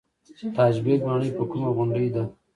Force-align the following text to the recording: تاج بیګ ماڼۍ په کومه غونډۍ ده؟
تاج 0.55 0.75
بیګ 0.85 1.01
ماڼۍ 1.07 1.29
په 1.37 1.43
کومه 1.51 1.69
غونډۍ 1.75 2.07
ده؟ 2.15 2.23